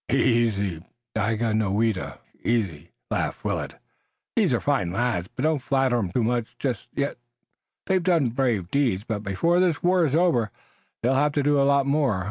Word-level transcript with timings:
"Easy, 0.09 0.81
Daganoweda, 1.15 2.17
easy!" 2.43 2.89
laughed 3.11 3.45
Willet. 3.45 3.75
"These 4.35 4.51
are 4.51 4.59
fine 4.59 4.91
lads, 4.91 5.29
but 5.35 5.43
don't 5.43 5.61
flatter 5.61 5.99
'em 5.99 6.09
too 6.11 6.23
much 6.23 6.57
just 6.57 6.89
yet. 6.95 7.17
They've 7.85 8.01
done 8.01 8.29
brave 8.29 8.71
deeds, 8.71 9.03
but 9.03 9.21
before 9.21 9.59
this 9.59 9.83
war 9.83 10.07
is 10.07 10.15
over 10.15 10.49
they'll 11.03 11.13
have 11.13 11.33
to 11.33 11.43
do 11.43 11.61
a 11.61 11.69
lot 11.69 11.85
more. 11.85 12.19